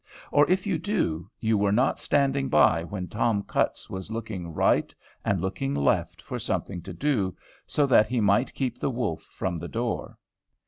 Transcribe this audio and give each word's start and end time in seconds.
Or 0.31 0.49
if 0.49 0.65
you 0.65 0.79
do, 0.79 1.29
you 1.39 1.59
were 1.59 1.71
not 1.71 1.99
standing 1.99 2.49
by 2.49 2.83
when 2.83 3.07
Tom 3.07 3.43
Cutts 3.43 3.87
was 3.87 4.09
looking 4.09 4.51
right 4.51 4.91
and 5.23 5.39
looking 5.39 5.75
left 5.75 6.23
for 6.23 6.39
something 6.39 6.81
to 6.81 6.91
do, 6.93 7.37
so 7.67 7.85
that 7.85 8.07
he 8.07 8.19
might 8.19 8.55
keep 8.55 8.79
the 8.79 8.89
wolf 8.89 9.21
from 9.21 9.59
the 9.59 9.67
door. 9.67 10.17